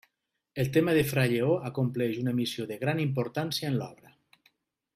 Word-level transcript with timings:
El 0.61 0.71
tema 0.77 0.93
de 0.97 1.03
fra 1.09 1.25
Lleó 1.33 1.57
acompleix 1.69 2.17
una 2.21 2.33
missió 2.39 2.65
de 2.71 2.79
gran 2.85 3.03
importància 3.05 3.73
en 3.73 3.79
l'obra. 3.83 4.15